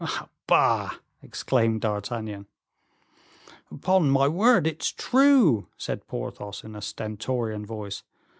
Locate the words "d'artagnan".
1.81-2.47